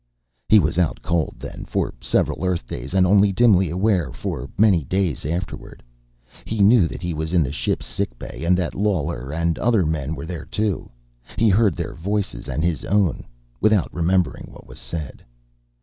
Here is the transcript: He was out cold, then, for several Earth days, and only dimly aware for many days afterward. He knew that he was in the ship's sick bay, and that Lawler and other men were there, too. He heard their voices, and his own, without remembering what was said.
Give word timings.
He 0.49 0.57
was 0.57 0.79
out 0.79 1.03
cold, 1.03 1.35
then, 1.37 1.63
for 1.63 1.93
several 2.01 2.43
Earth 2.43 2.65
days, 2.65 2.95
and 2.95 3.05
only 3.05 3.31
dimly 3.31 3.69
aware 3.69 4.11
for 4.11 4.49
many 4.57 4.83
days 4.83 5.27
afterward. 5.27 5.83
He 6.43 6.59
knew 6.61 6.87
that 6.87 7.03
he 7.03 7.13
was 7.13 7.33
in 7.33 7.43
the 7.43 7.51
ship's 7.51 7.85
sick 7.85 8.17
bay, 8.17 8.43
and 8.43 8.57
that 8.57 8.73
Lawler 8.73 9.31
and 9.31 9.59
other 9.59 9.85
men 9.85 10.15
were 10.15 10.25
there, 10.25 10.45
too. 10.45 10.89
He 11.37 11.49
heard 11.49 11.75
their 11.75 11.93
voices, 11.93 12.49
and 12.49 12.63
his 12.63 12.83
own, 12.83 13.27
without 13.59 13.93
remembering 13.93 14.47
what 14.49 14.65
was 14.65 14.79
said. 14.79 15.23